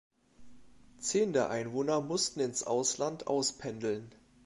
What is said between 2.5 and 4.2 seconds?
Ausland auspendeln.